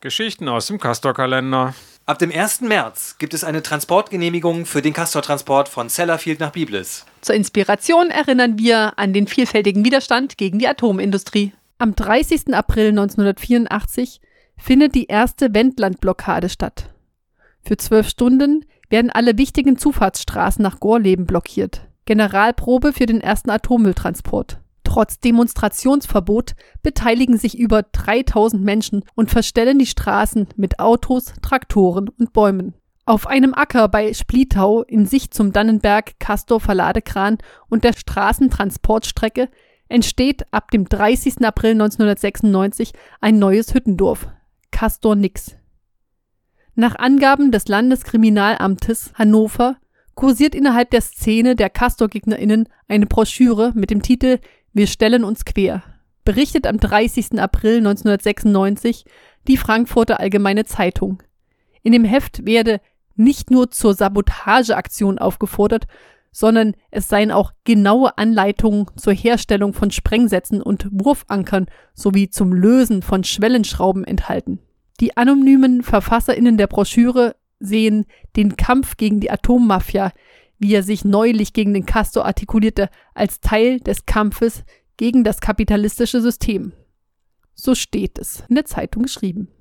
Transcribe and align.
Geschichten 0.00 0.48
aus 0.48 0.66
dem 0.66 0.78
Castor-Kalender. 0.78 1.74
Ab 2.06 2.18
dem 2.18 2.32
1. 2.32 2.62
März 2.62 3.16
gibt 3.18 3.34
es 3.34 3.44
eine 3.44 3.62
Transportgenehmigung 3.62 4.64
für 4.64 4.80
den 4.80 4.94
Castor-Transport 4.94 5.68
von 5.68 5.90
Sellafield 5.90 6.40
nach 6.40 6.52
Biblis. 6.52 7.04
Zur 7.20 7.34
Inspiration 7.34 8.10
erinnern 8.10 8.58
wir 8.58 8.98
an 8.98 9.12
den 9.12 9.26
vielfältigen 9.26 9.84
Widerstand 9.84 10.38
gegen 10.38 10.58
die 10.58 10.68
Atomindustrie. 10.68 11.52
Am 11.76 11.94
30. 11.94 12.54
April 12.54 12.88
1984 12.88 14.20
findet 14.56 14.94
die 14.94 15.06
erste 15.06 15.52
Wendlandblockade 15.52 16.48
statt. 16.48 16.90
Für 17.62 17.76
zwölf 17.76 18.08
Stunden 18.08 18.64
werden 18.88 19.10
alle 19.10 19.36
wichtigen 19.36 19.76
Zufahrtsstraßen 19.76 20.62
nach 20.62 20.80
Gorleben 20.80 21.26
blockiert. 21.26 21.82
Generalprobe 22.06 22.92
für 22.92 23.06
den 23.06 23.20
ersten 23.20 23.50
Atommülltransport. 23.50 24.58
Trotz 24.90 25.20
Demonstrationsverbot 25.20 26.56
beteiligen 26.82 27.38
sich 27.38 27.56
über 27.56 27.84
3000 27.84 28.60
Menschen 28.60 29.04
und 29.14 29.30
verstellen 29.30 29.78
die 29.78 29.86
Straßen 29.86 30.48
mit 30.56 30.80
Autos, 30.80 31.32
Traktoren 31.42 32.08
und 32.08 32.32
Bäumen. 32.32 32.74
Auf 33.06 33.28
einem 33.28 33.54
Acker 33.54 33.86
bei 33.86 34.12
Splitau 34.12 34.82
in 34.82 35.06
Sicht 35.06 35.32
zum 35.32 35.52
Dannenberg 35.52 36.18
Castor 36.18 36.58
Verladekran 36.58 37.38
und 37.68 37.84
der 37.84 37.92
Straßentransportstrecke 37.92 39.48
entsteht 39.88 40.52
ab 40.52 40.72
dem 40.72 40.88
30. 40.88 41.44
April 41.44 41.70
1996 41.70 42.92
ein 43.20 43.38
neues 43.38 43.72
Hüttendorf, 43.72 44.26
Castor 44.72 45.14
Nix. 45.14 45.54
Nach 46.74 46.96
Angaben 46.96 47.52
des 47.52 47.68
Landeskriminalamtes 47.68 49.12
Hannover 49.14 49.76
kursiert 50.16 50.56
innerhalb 50.56 50.90
der 50.90 51.00
Szene 51.00 51.54
der 51.54 51.70
Castor-GegnerInnen 51.70 52.68
eine 52.88 53.06
Broschüre 53.06 53.70
mit 53.76 53.90
dem 53.90 54.02
Titel 54.02 54.40
wir 54.72 54.86
stellen 54.86 55.24
uns 55.24 55.44
quer. 55.44 55.82
Berichtet 56.24 56.66
am 56.66 56.78
30. 56.78 57.40
April 57.40 57.78
1996 57.78 59.04
die 59.48 59.56
Frankfurter 59.56 60.20
Allgemeine 60.20 60.64
Zeitung. 60.64 61.22
In 61.82 61.92
dem 61.92 62.04
Heft 62.04 62.44
werde 62.44 62.80
nicht 63.16 63.50
nur 63.50 63.70
zur 63.70 63.94
Sabotageaktion 63.94 65.18
aufgefordert, 65.18 65.86
sondern 66.32 66.74
es 66.90 67.08
seien 67.08 67.32
auch 67.32 67.52
genaue 67.64 68.16
Anleitungen 68.16 68.86
zur 68.96 69.12
Herstellung 69.12 69.72
von 69.72 69.90
Sprengsätzen 69.90 70.62
und 70.62 70.86
Wurfankern 70.90 71.66
sowie 71.94 72.30
zum 72.30 72.52
Lösen 72.52 73.02
von 73.02 73.24
Schwellenschrauben 73.24 74.04
enthalten. 74.04 74.60
Die 75.00 75.16
anonymen 75.16 75.82
VerfasserInnen 75.82 76.56
der 76.56 76.66
Broschüre 76.66 77.34
sehen 77.58 78.06
den 78.36 78.56
Kampf 78.56 78.96
gegen 78.96 79.20
die 79.20 79.30
Atommafia 79.30 80.12
wie 80.60 80.74
er 80.74 80.84
sich 80.84 81.04
neulich 81.04 81.52
gegen 81.52 81.74
den 81.74 81.86
Castor 81.86 82.24
artikulierte, 82.24 82.88
als 83.14 83.40
Teil 83.40 83.80
des 83.80 84.06
Kampfes 84.06 84.62
gegen 84.96 85.24
das 85.24 85.40
kapitalistische 85.40 86.20
System. 86.20 86.72
So 87.54 87.74
steht 87.74 88.18
es 88.18 88.44
in 88.48 88.54
der 88.54 88.66
Zeitung 88.66 89.02
geschrieben. 89.02 89.48